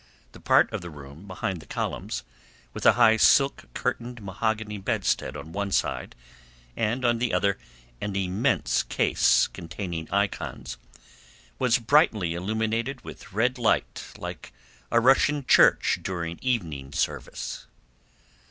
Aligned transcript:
The 0.31 0.39
part 0.39 0.73
of 0.73 0.81
the 0.81 0.89
room 0.89 1.27
behind 1.27 1.59
the 1.59 1.67
columns, 1.67 2.23
with 2.73 2.87
a 2.87 2.93
high 2.93 3.17
silk 3.17 3.65
curtained 3.75 4.19
mahogany 4.19 4.79
bedstead 4.79 5.37
on 5.37 5.51
one 5.51 5.69
side 5.71 6.15
and 6.75 7.05
on 7.05 7.19
the 7.19 7.31
other 7.31 7.59
an 8.01 8.15
immense 8.15 8.81
case 8.81 9.45
containing 9.49 10.09
icons, 10.09 10.77
was 11.59 11.77
brightly 11.77 12.33
illuminated 12.33 13.03
with 13.05 13.31
red 13.31 13.59
light 13.59 14.05
like 14.17 14.51
a 14.89 14.99
Russian 14.99 15.45
church 15.45 15.99
during 16.01 16.39
evening 16.41 16.93
service. 16.93 17.67